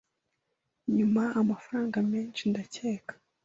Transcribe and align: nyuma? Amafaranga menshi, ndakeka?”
nyuma? 0.95 1.23
Amafaranga 1.41 1.97
menshi, 2.11 2.41
ndakeka?” 2.51 3.13